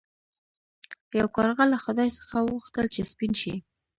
[1.19, 3.55] یو کارغه له خدای څخه وغوښتل چې سپین شي.